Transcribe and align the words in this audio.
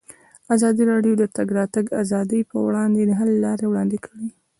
ازادي 0.55 0.83
راډیو 0.91 1.13
د 1.17 1.19
د 1.21 1.23
تګ 1.35 1.47
راتګ 1.59 1.85
ازادي 2.01 2.39
پر 2.49 2.57
وړاندې 2.67 3.01
د 3.05 3.11
حل 3.19 3.31
لارې 3.45 3.65
وړاندې 3.67 3.97
کړي. 4.05 4.27